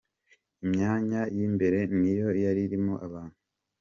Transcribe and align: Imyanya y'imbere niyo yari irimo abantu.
Imyanya 0.63 1.21
y'imbere 1.35 1.79
niyo 1.99 2.29
yari 2.43 2.61
irimo 2.67 2.93
abantu. 3.07 3.37